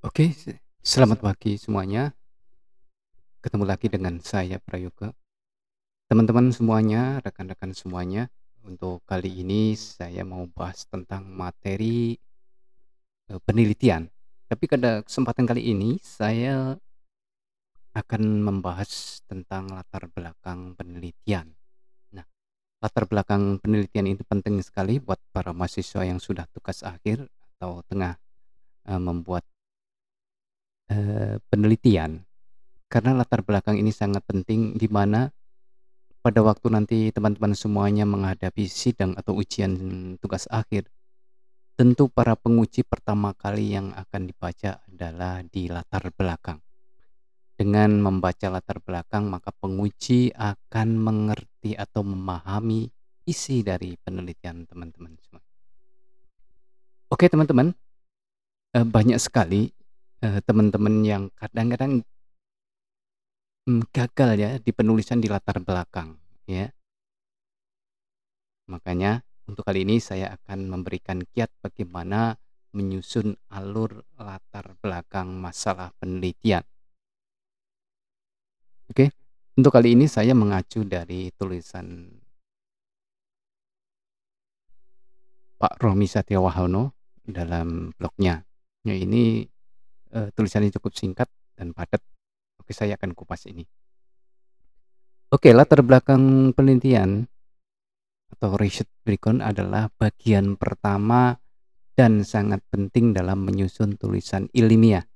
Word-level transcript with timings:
Oke, 0.00 0.32
se 0.32 0.56
selamat 0.80 1.20
pagi 1.20 1.60
semuanya. 1.60 2.08
Ketemu 3.44 3.68
lagi 3.68 3.92
dengan 3.92 4.16
saya 4.24 4.56
Prayoga. 4.56 5.12
Teman-teman 6.08 6.48
semuanya, 6.56 7.20
rekan-rekan 7.20 7.76
semuanya, 7.76 8.32
untuk 8.64 9.04
kali 9.04 9.44
ini 9.44 9.76
saya 9.76 10.24
mau 10.24 10.48
bahas 10.56 10.88
tentang 10.88 11.28
materi 11.28 12.16
eee, 13.28 13.40
penelitian. 13.44 14.08
Tapi 14.48 14.64
pada 14.72 15.04
kesempatan 15.04 15.44
kali 15.44 15.68
ini 15.68 16.00
saya 16.00 16.80
akan 17.92 18.22
membahas 18.40 19.20
tentang 19.28 19.68
latar 19.68 20.08
belakang 20.16 20.72
penelitian. 20.80 21.52
Nah, 22.16 22.24
latar 22.80 23.04
belakang 23.04 23.60
penelitian 23.60 24.16
itu 24.16 24.24
penting 24.24 24.64
sekali 24.64 24.96
buat 24.96 25.20
para 25.36 25.52
mahasiswa 25.52 26.08
yang 26.08 26.22
sudah 26.22 26.48
tugas 26.56 26.80
akhir 26.86 27.28
atau 27.60 27.84
tengah, 27.84 28.16
eee, 28.88 29.02
membuat 29.02 29.44
eee, 30.90 31.38
penelitian. 31.48 32.20
Karena 32.90 33.14
latar 33.14 33.46
belakang 33.46 33.78
ini 33.78 33.94
sangat 33.94 34.26
penting 34.26 34.74
di 34.74 34.90
mana 34.90 35.30
pada 36.20 36.44
waktu 36.44 36.68
nanti 36.68 36.98
teman-teman 37.14 37.56
semuanya 37.56 38.04
menghadapi 38.04 38.68
sidang 38.68 39.16
atau 39.16 39.38
ujian 39.38 39.72
tugas 40.20 40.44
akhir, 40.52 40.90
tentu 41.80 42.12
para 42.12 42.36
penguji 42.36 42.84
pertama 42.84 43.32
kali 43.32 43.72
yang 43.72 43.96
akan 43.96 44.28
dibaca 44.28 44.84
adalah 44.84 45.40
di 45.46 45.70
latar 45.70 46.12
belakang. 46.12 46.60
Dengan 47.56 48.00
membaca 48.00 48.48
latar 48.48 48.80
belakang, 48.80 49.28
maka 49.28 49.52
penguji 49.52 50.32
akan 50.32 50.96
mengerti 50.96 51.76
atau 51.76 52.00
memahami 52.00 52.88
isi 53.28 53.60
dari 53.60 53.96
penelitian 54.00 54.64
teman-teman 54.64 55.12
semua. 55.20 55.44
Oke 57.12 57.28
teman-teman, 57.28 57.76
eee, 58.76 58.86
banyak 58.86 59.20
sekali, 59.20 59.72
eee, 60.20 60.40
teman-teman 60.44 60.94
yang 61.04 61.22
kadang-kadang 61.36 62.04
mmm, 63.68 63.82
gagal 63.92 64.30
ya 64.36 64.50
di 64.60 64.70
penulisan 64.72 65.20
di 65.20 65.28
latar 65.32 65.60
belakang, 65.64 66.16
ya. 66.48 66.68
Makanya 68.70 69.24
untuk 69.50 69.66
kali 69.66 69.82
ini 69.82 69.98
saya 69.98 70.36
akan 70.38 70.70
memberikan 70.70 71.24
kiat 71.26 71.50
bagaimana 71.58 72.38
menyusun 72.70 73.34
alur 73.50 74.06
latar 74.14 74.78
belakang 74.78 75.34
masalah 75.40 75.90
penelitian. 75.98 76.62
Oke, 78.86 79.10
untuk 79.58 79.74
kali 79.74 79.98
ini 79.98 80.06
saya 80.06 80.34
mengacu 80.38 80.86
dari 80.86 81.34
tulisan 81.34 82.10
Pak 85.60 85.76
Romy 85.82 86.06
Satriawahono 86.08 86.94
dalam 87.20 87.92
blognya. 87.98 88.40
Ya 88.86 88.96
ini, 88.96 89.44
eee, 90.14 90.28
tulisannya 90.34 90.70
cukup 90.74 90.92
singkat 90.94 91.28
dan 91.54 91.74
padat. 91.74 92.02
Oke, 92.60 92.74
saya 92.74 92.94
akan 92.94 93.14
kupas 93.14 93.46
ini. 93.50 93.64
Oke, 95.30 95.54
latar 95.54 95.86
belakang 95.86 96.50
penelitian 96.54 97.30
atau 98.30 98.58
riset 98.58 98.90
berikut 99.06 99.38
adalah 99.42 99.90
bagian 99.94 100.58
pertama 100.58 101.38
dan 101.94 102.26
sangat 102.26 102.62
penting 102.70 103.14
dalam 103.14 103.46
menyusun 103.46 103.94
tulisan 103.94 104.50
ilmiah. 104.50 105.06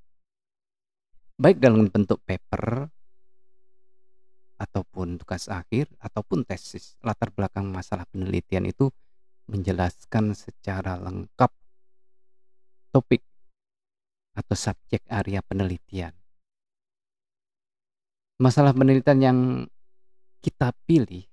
Baik 1.35 1.59
dalam 1.59 1.91
bentuk 1.91 2.23
paper 2.23 2.87
ataupun 4.55 5.19
tugas 5.19 5.51
akhir 5.51 5.91
ataupun 5.99 6.47
tesis. 6.47 6.95
Latar 7.03 7.35
belakang 7.35 7.67
masalah 7.67 8.07
penelitian 8.07 8.71
itu 8.71 8.87
menjelaskan 9.51 10.31
secara 10.31 10.95
lengkap 10.95 11.51
topik 12.95 13.21
atau 14.35 14.55
subjek 14.55 15.01
area 15.07 15.39
penelitian. 15.39 16.11
Masalah 18.35 18.75
penelitian 18.75 19.19
yang 19.23 19.39
kita 20.43 20.75
pilih 20.83 21.23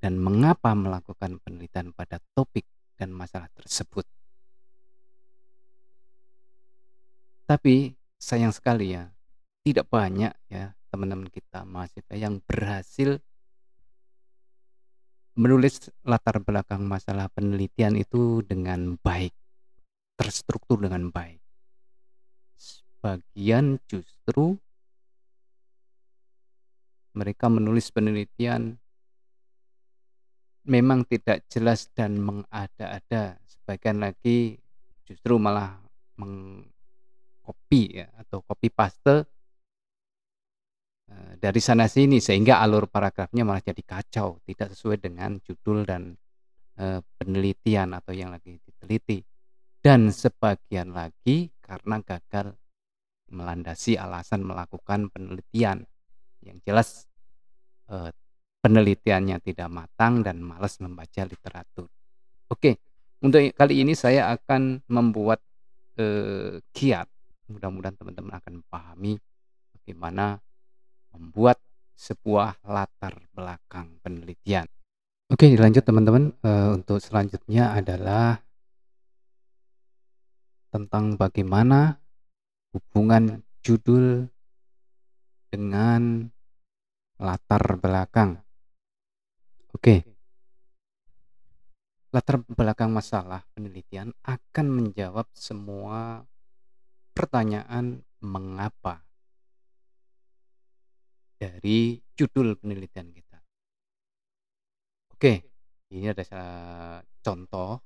dan 0.00 0.16
mengapa 0.16 0.72
melakukan 0.72 1.36
penelitian 1.44 1.92
pada 1.92 2.16
topik 2.32 2.64
dan 2.96 3.12
masalah 3.12 3.52
tersebut. 3.52 4.08
Tapi 7.44 7.92
sayang 8.16 8.56
sekali 8.56 8.96
ya, 8.96 9.12
tidak 9.60 9.84
banyak 9.92 10.32
ya 10.48 10.72
teman-teman 10.88 11.28
kita 11.28 11.68
mahasiswa 11.68 12.16
yang 12.16 12.40
berhasil 12.44 13.20
menulis 15.36 15.88
latar 16.04 16.40
belakang 16.40 16.84
masalah 16.84 17.28
penelitian 17.32 17.96
itu 18.00 18.40
dengan 18.44 18.96
baik, 19.00 19.32
terstruktur 20.16 20.80
dengan 20.80 21.12
baik. 21.12 21.41
Sebagian 23.02 23.82
justru 23.90 24.62
mereka 27.18 27.50
menulis 27.50 27.90
penelitian 27.90 28.78
memang 30.70 31.02
tidak 31.10 31.42
jelas 31.50 31.90
dan 31.98 32.22
mengada-ada, 32.22 33.42
sebagian 33.50 34.06
lagi 34.06 34.54
justru 35.02 35.34
malah 35.34 35.82
mengcopy 36.14 37.82
ya 37.90 38.06
atau 38.22 38.38
copy 38.46 38.70
paste 38.70 39.26
eee, 41.10 41.42
dari 41.42 41.58
sana 41.58 41.90
sini 41.90 42.22
sehingga 42.22 42.62
alur 42.62 42.86
paragrafnya 42.86 43.42
malah 43.42 43.66
jadi 43.66 43.82
kacau, 43.82 44.38
tidak 44.46 44.78
sesuai 44.78 45.02
dengan 45.02 45.42
judul 45.42 45.82
dan, 45.82 46.14
eee, 46.78 47.02
penelitian 47.18 47.98
atau 47.98 48.14
yang 48.14 48.30
lagi 48.30 48.62
diteliti. 48.62 49.26
Dan 49.82 50.14
sebagian 50.14 50.94
lagi 50.94 51.50
karena 51.58 51.98
gagal 51.98 52.61
melandasi 53.32 53.96
alasan 53.96 54.44
melakukan 54.44 55.08
penelitian. 55.08 55.88
Yang 56.44 56.58
jelas, 56.68 56.88
eee, 57.90 58.10
penelitiannya 58.62 59.42
tidak 59.42 59.68
matang 59.72 60.22
dan 60.22 60.38
malas 60.44 60.78
membaca 60.78 61.22
literatur. 61.26 61.88
Oke, 62.52 62.78
untuk 63.24 63.40
kali 63.56 63.82
ini 63.82 63.96
saya 63.96 64.30
akan 64.36 64.84
membuat, 64.92 65.40
eee, 65.96 66.60
kiat, 66.76 67.08
mudah-mudahan 67.48 67.96
teman-teman 67.96 68.34
akan 68.38 68.54
memahami 68.62 69.16
bagaimana 69.78 70.38
membuat 71.16 71.58
sebuah 71.96 72.60
latar 72.66 73.16
belakang 73.32 74.00
penelitian. 74.02 74.66
Oke, 75.32 75.48
lanjut 75.56 75.80
teman-teman, 75.86 76.36
eee, 76.44 76.68
untuk 76.76 77.00
selanjutnya 77.00 77.72
adalah 77.72 78.42
tentang 80.72 81.20
bagaimana 81.20 82.01
hubungan 82.72 83.44
judul 83.60 84.26
dengan 85.52 86.32
latar 87.20 87.76
belakang. 87.78 88.40
Oke. 89.76 90.02
Latar 92.12 92.44
belakang 92.44 92.92
masalah 92.92 93.40
penelitian 93.56 94.12
akan 94.24 94.66
menjawab 94.68 95.28
semua 95.32 96.20
pertanyaan 97.16 98.04
mengapa 98.20 99.04
dari 101.40 102.00
judul 102.12 102.56
penelitian 102.60 103.08
kita. 103.16 103.40
Oke, 105.16 105.32
ini 105.88 106.08
ada 106.08 106.24
contoh 107.24 107.80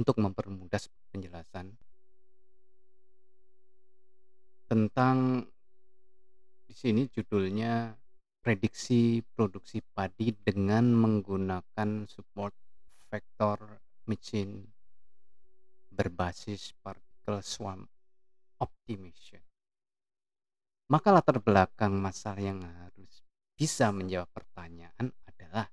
untuk 0.00 0.16
mempermudah 0.18 0.80
penjelasan 1.12 1.76
tentang 4.64 5.44
di 6.64 6.72
sini 6.72 7.06
judulnya 7.06 7.94
prediksi 8.44 9.24
produksi 9.24 9.80
padi 9.80 10.32
dengan 10.32 10.92
menggunakan 10.92 12.04
support 12.04 12.52
vector 13.08 13.80
machine 14.04 14.68
berbasis 15.88 16.74
particle 16.82 17.40
swarm 17.40 17.88
optimization. 18.60 19.40
Maka 20.92 21.08
latar 21.14 21.40
belakang 21.40 21.96
masalah 21.96 22.44
yang 22.44 22.60
harus 22.60 23.24
bisa 23.56 23.88
menjawab 23.94 24.28
pertanyaan 24.34 25.14
adalah 25.24 25.70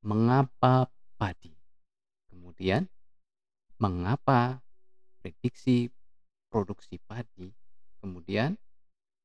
mengapa 0.00 0.88
padi? 1.20 1.52
Kemudian 2.30 2.88
mengapa 3.76 4.64
prediksi 5.20 5.92
produksi 6.54 7.02
padi? 7.02 7.50
Kemudian 7.98 8.54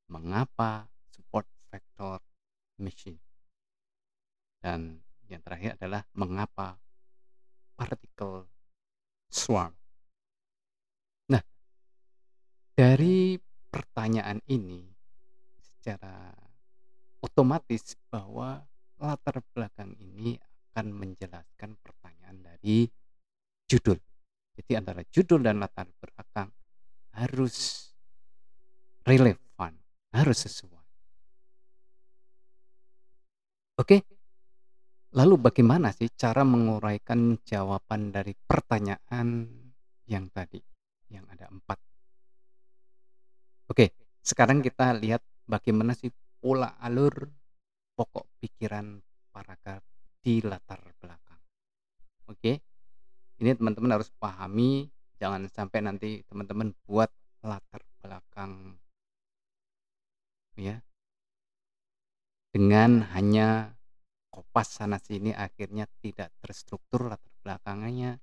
mengapa 0.09 0.89
support 1.13 1.45
vector 1.69 2.17
machine? 2.81 3.21
Dan 4.57 4.97
yang 5.29 5.45
terakhir 5.45 5.77
adalah 5.77 6.01
mengapa 6.17 6.81
particle 7.77 8.49
swarm? 9.29 9.77
Nah, 11.29 11.45
dari 12.73 13.37
pertanyaan 13.69 14.41
ini 14.49 14.89
secara 15.61 16.33
otomatis 17.21 17.93
bahwa 18.09 18.65
latar 18.97 19.45
belakang 19.53 19.93
ini 20.01 20.33
akan 20.73 20.97
menjelaskan 20.97 21.77
pertanyaan 21.77 22.41
dari 22.41 22.89
judul. 23.69 24.01
Jadi 24.57 24.71
antara 24.75 25.05
judul 25.07 25.45
dan 25.45 25.61
latar 25.61 25.87
belakang 26.01 26.51
harus 27.15 27.89
relevan, 29.05 29.73
harus 30.13 30.37
sesuai. 30.45 30.87
Oke. 33.79 34.03
Lalu 35.09 35.41
bagaimana 35.41 35.89
sih 35.89 36.13
cara 36.13 36.45
menguraikan 36.45 37.41
jawaban 37.41 38.13
dari 38.13 38.37
pertanyaan 38.37 39.49
yang 40.05 40.29
tadi, 40.29 40.61
yang 41.09 41.25
ada 41.33 41.49
4? 41.49 41.79
Oke, 43.73 43.89
sekarang 44.21 44.61
kita 44.61 44.93
lihat 44.93 45.25
bagaimana 45.49 45.97
sih 45.97 46.13
pola 46.37 46.77
alur 46.77 47.25
pokok 47.97 48.37
pikiran 48.37 49.01
paragraf 49.33 49.81
di 50.21 50.45
latar 50.45 50.79
belakang. 51.01 51.41
Oke. 52.29 52.61
Ini 53.39 53.55
teman-teman 53.55 53.95
harus 53.95 54.11
pahami, 54.19 54.83
jangan 55.19 55.51
sampai 55.51 55.79
nanti 55.83 56.23
teman-teman 56.25 56.71
buat 56.87 57.11
latar 57.43 57.83
belakang 57.99 58.79
ya. 60.55 60.79
Dengan 62.49 63.05
hanya 63.13 63.77
kopas 64.33 64.81
sana 64.81 64.97
sini 64.97 65.35
akhirnya 65.35 65.85
tidak 66.01 66.33
terstruktur 66.41 67.11
latar 67.11 67.29
belakangnya, 67.45 68.17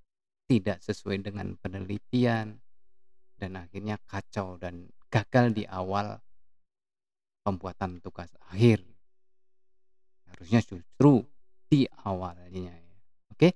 tidak 0.51 0.83
sesuai 0.83 1.23
dengan 1.23 1.55
penelitian, 1.61 2.59
dan 3.37 3.53
akhirnya 3.61 4.01
kacau 4.09 4.57
dan 4.57 4.89
gagal 5.13 5.53
di 5.53 5.65
awal 5.69 6.19
pembuatan 7.45 8.03
tugas 8.03 8.33
akhir. 8.51 8.83
Harusnya 10.33 10.61
justru 10.65 11.23
di 11.71 11.87
awalnya 12.03 12.75
ya. 12.75 12.97
Oke? 13.31 13.55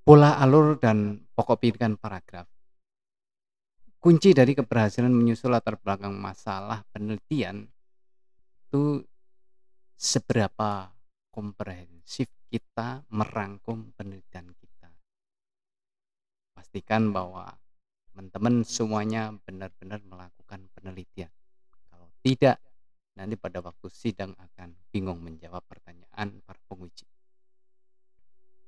Pola 0.00 0.40
alur 0.40 0.80
dan 0.80 1.28
pokok 1.36 1.60
pikiran 1.60 2.00
paragraf. 2.00 2.48
Kunci 4.00 4.32
dari 4.32 4.56
keberhasilan 4.56 5.12
menyusul 5.12 5.52
latar 5.52 5.76
belakang 5.76 6.16
masalah 6.16 6.88
penelitian 6.88 7.68
itu 8.64 9.04
seberapa 9.92 10.88
komprehensif 11.28 12.32
kita 12.48 13.04
merangkum 13.12 13.92
penelitian 13.92 14.48
kita. 14.56 14.88
Pastikan 16.56 17.12
bahwa 17.12 17.52
teman-teman 18.08 18.64
semuanya 18.64 19.36
benar-benar 19.44 20.00
melakukan 20.08 20.64
penelitian. 20.72 21.28
Kalau 21.92 22.08
tidak, 22.24 22.56
nanti 23.20 23.36
pada 23.36 23.60
waktu 23.60 23.86
sidang 23.92 24.32
akan 24.32 24.72
bingung 24.88 25.20
menjawab 25.20 25.60
pertanyaan 25.68 26.40
para 26.40 26.58
penguji. 26.72 27.04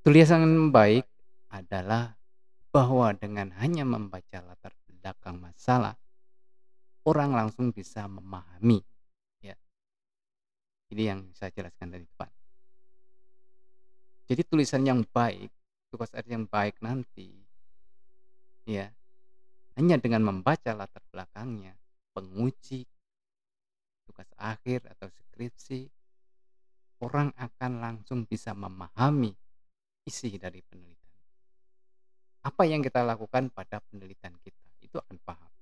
Tulisan 0.04 0.68
baik 0.74 1.08
adalah 1.72 2.20
bahwa 2.68 3.16
dengan 3.16 3.48
hanya 3.56 3.88
membaca 3.88 4.44
latar 4.44 4.76
belakang 5.00 5.40
masalah, 5.40 5.96
orang 7.08 7.32
langsung 7.32 7.72
bisa 7.72 8.04
memahami. 8.04 8.84
Ya. 9.40 9.56
Ini 10.92 11.16
yang 11.16 11.20
saya 11.32 11.48
jelaskan 11.48 11.96
dari 11.96 12.04
depan. 12.04 12.28
Jadi 14.28 14.42
tulisan 14.44 14.84
yang 14.84 15.00
baik, 15.16 15.48
tugas 15.88 16.12
akhir 16.12 16.28
yang 16.28 16.44
baik 16.44 16.76
nanti, 16.84 17.40
ya, 18.68 18.92
hanya 19.80 19.96
dengan 19.96 20.28
membaca 20.28 20.76
latar 20.76 21.00
belakangnya, 21.08 21.72
penguji, 22.12 22.84
tugas 24.04 24.28
akhir 24.36 24.84
atau 24.92 25.08
skripsi, 25.08 25.88
orang 27.00 27.32
akan 27.40 27.80
langsung 27.80 28.28
bisa 28.28 28.52
memahami 28.52 29.32
isi 30.04 30.36
dari 30.36 30.60
penelitian 30.60 31.01
apa 32.42 32.62
yang 32.66 32.82
kita 32.82 33.06
lakukan 33.06 33.48
pada 33.54 33.78
penelitian 33.90 34.34
kita 34.42 34.66
itu 34.82 34.98
akan 34.98 35.16
paham. 35.22 35.52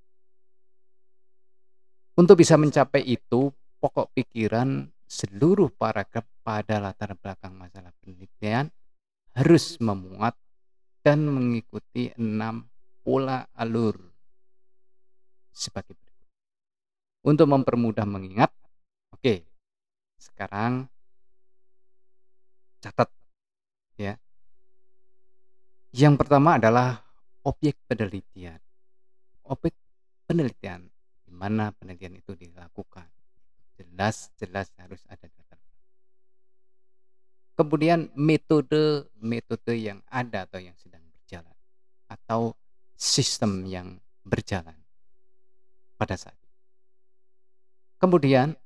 Untuk 2.16 2.40
bisa 2.40 2.56
mencapai 2.56 3.04
itu, 3.04 3.52
pokok 3.80 4.12
pikiran 4.12 4.88
seluruh 5.08 5.72
paragraf 5.72 6.24
pada 6.44 6.80
latar 6.80 7.16
belakang 7.16 7.56
masalah 7.56 7.92
penelitian 8.00 8.68
harus 9.32 9.80
memuat 9.80 10.36
dan 11.00 11.24
mengikuti 11.24 12.12
enam 12.16 12.68
pola 13.00 13.48
alur 13.56 13.96
sebagai 15.50 15.96
berikut. 15.96 16.28
Untuk 17.24 17.46
mempermudah 17.48 18.04
mengingat, 18.08 18.52
oke, 19.12 19.44
sekarang 20.20 20.88
catat 22.80 23.08
ya 23.96 24.16
yang 25.90 26.14
pertama 26.14 26.58
adalah 26.58 27.02
objek 27.42 27.74
penelitian. 27.90 28.58
Objek 29.46 29.74
penelitian 30.30 30.86
di 31.26 31.32
mana 31.34 31.74
penelitian 31.74 32.18
itu 32.18 32.38
dilakukan. 32.38 33.06
Jelas-jelas 33.74 34.70
harus 34.78 35.02
ada 35.10 35.26
data. 35.26 35.56
Kemudian 37.58 38.08
metode-metode 38.16 39.74
yang 39.76 40.00
ada 40.08 40.48
atau 40.48 40.62
yang 40.62 40.72
sedang 40.80 41.04
berjalan 41.12 41.56
atau 42.08 42.56
sistem 42.96 43.68
yang 43.68 44.00
berjalan 44.24 44.76
pada 46.00 46.16
saat 46.16 46.32
itu. 46.36 46.58
Kemudian 48.00 48.56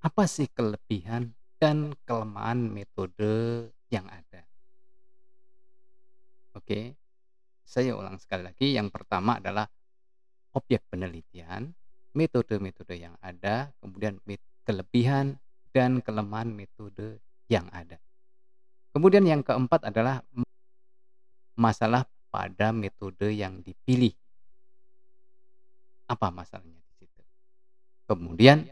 apa 0.00 0.24
sih 0.24 0.48
kelebihan 0.52 1.32
dan 1.60 1.92
kelemahan 2.04 2.60
metode 2.60 3.68
yang 3.92 4.04
ada? 4.08 4.29
Oke. 6.54 6.96
Saya 7.62 7.94
ulang 7.94 8.18
sekali 8.18 8.50
lagi, 8.50 8.74
yang 8.74 8.90
pertama 8.90 9.38
adalah 9.38 9.62
objek 10.58 10.82
penelitian, 10.90 11.70
metode-metode 12.18 12.98
yang 12.98 13.14
ada, 13.22 13.70
kemudian 13.78 14.18
kelebihan 14.66 15.38
dan 15.70 16.02
kelemahan 16.02 16.50
metode 16.50 17.22
yang 17.46 17.70
ada. 17.70 18.02
Kemudian 18.90 19.22
yang 19.22 19.46
keempat 19.46 19.86
adalah 19.86 20.18
masalah 21.54 22.10
pada 22.34 22.74
metode 22.74 23.30
yang 23.30 23.62
dipilih. 23.62 24.10
Apa 26.10 26.34
masalahnya 26.34 26.82
di 26.82 26.94
situ? 26.98 27.22
Kemudian 28.10 28.66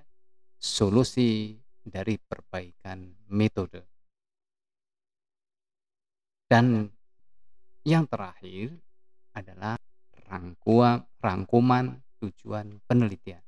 solusi 0.59 1.55
dari 1.87 2.19
perbaikan 2.19 3.15
metode. 3.31 3.87
Dan 6.51 6.91
yang 7.89 8.05
terakhir 8.05 8.77
adalah 9.33 9.81
rangkuan, 10.29 11.09
rangkuman 11.25 11.97
tujuan 12.21 12.85
penelitian. 12.85 13.41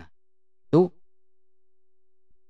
Nah, 0.00 0.08
itu 0.72 0.88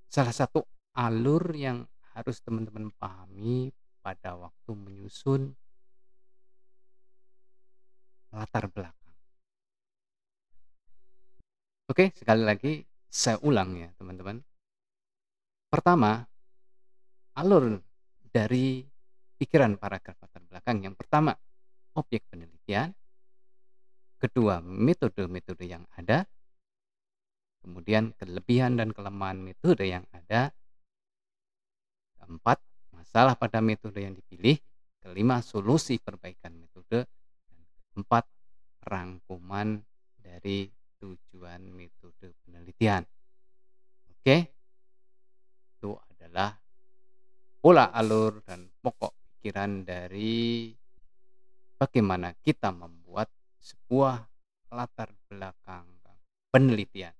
salah 0.06 0.30
satu 0.30 0.62
alur 0.94 1.42
yang 1.58 1.82
harus 2.14 2.38
teman-teman 2.38 2.94
pahami 2.94 3.74
pada 3.98 4.38
waktu 4.38 4.70
menyusun 4.78 5.58
latar 8.30 8.70
belakang. 8.70 9.14
Oke, 11.90 12.14
sekali 12.14 12.42
lagi 12.46 12.72
saya 13.10 13.42
ulang 13.42 13.74
ya, 13.74 13.90
teman-teman. 13.98 14.38
Pertama, 15.66 16.22
alur 17.34 17.82
dari 18.30 18.86
pikiran 19.36 19.76
paragraf 19.76 20.16
latar 20.20 20.42
belakang. 20.48 20.82
Yang 20.84 20.96
pertama, 21.00 21.32
objek 21.96 22.24
penelitian. 22.28 22.92
Kedua, 24.16 24.64
metode-metode 24.64 25.64
yang 25.68 25.84
ada. 25.96 26.24
Kemudian 27.60 28.16
kelebihan 28.16 28.80
dan 28.80 28.92
kelemahan 28.96 29.36
metode 29.40 29.84
yang 29.84 30.04
ada. 30.12 30.52
Keempat, 32.16 32.58
masalah 32.96 33.36
pada 33.36 33.60
metode 33.60 34.00
yang 34.00 34.16
dipilih. 34.16 34.56
Kelima, 35.00 35.44
solusi 35.44 36.00
perbaikan 36.00 36.56
metode. 36.56 37.04
Dan 37.46 37.60
keempat, 37.92 38.24
rangkuman 38.88 39.84
dari 40.16 40.70
tujuan 40.96 41.60
metode 41.70 42.32
penelitian. 42.42 43.04
Oke, 44.10 44.36
itu 45.76 45.90
adalah 46.10 46.56
pola 47.60 47.90
alur 47.92 48.40
dan 48.46 48.70
pokok 48.80 49.15
pikiran 49.46 49.86
dari 49.86 50.74
bagaimana 51.78 52.34
kita 52.42 52.74
membuat 52.74 53.30
sebuah 53.62 54.18
latar 54.74 55.14
belakang 55.30 55.86
penelitian. 56.50 57.14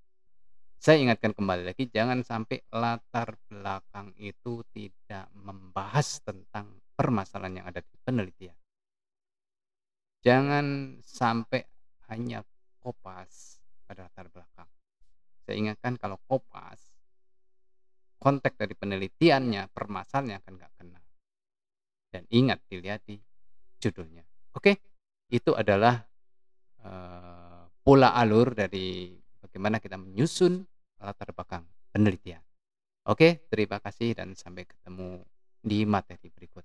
Saya 0.75 1.07
ingatkan 1.07 1.39
kembali 1.39 1.71
lagi, 1.71 1.87
jangan 1.87 2.27
sampai 2.27 2.67
latar 2.75 3.39
belakang 3.47 4.11
itu 4.19 4.67
tidak 4.75 5.31
membahas 5.39 6.19
tentang 6.27 6.83
permasalahan 6.99 7.63
yang 7.63 7.67
ada 7.71 7.79
di 7.79 7.95
penelitian. 8.03 8.59
Jangan 10.27 10.99
sampai 11.07 11.63
hanya 12.11 12.43
kopas 12.83 13.63
pada 13.87 14.11
latar 14.11 14.27
belakang. 14.35 14.67
Saya 15.47 15.55
ingatkan 15.55 15.95
kalau 15.95 16.19
kopas, 16.27 16.91
konteks 18.19 18.59
dari 18.59 18.75
penelitiannya, 18.75 19.71
permasalahannya 19.71 20.43
akan 20.43 20.55
nggak 20.59 20.75
kenal. 20.75 21.06
Dan 22.17 22.25
ingat 22.33 22.65
dilihat 22.73 23.05
di 23.05 23.21
judulnya. 23.77 24.25
Oke, 24.57 24.81
itu 25.29 25.53
adalah, 25.53 26.01
eee, 26.81 27.61
pola 27.85 28.17
alur 28.17 28.57
dari 28.57 29.13
bagaimana 29.45 29.77
kita 29.77 30.01
menyusun 30.01 30.65
latar 31.05 31.37
belakang 31.37 31.69
penelitian. 31.93 32.41
Oke, 33.05 33.45
terima 33.53 33.77
kasih 33.85 34.17
dan 34.17 34.33
sampai 34.33 34.65
ketemu 34.65 35.21
di 35.61 35.85
materi 35.85 36.33
berikut. 36.33 36.65